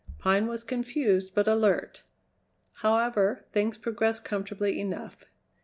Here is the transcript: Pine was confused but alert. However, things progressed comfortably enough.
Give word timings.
Pine 0.17 0.47
was 0.47 0.63
confused 0.63 1.35
but 1.35 1.47
alert. 1.47 2.01
However, 2.77 3.45
things 3.51 3.77
progressed 3.77 4.25
comfortably 4.25 4.79
enough. 4.81 5.25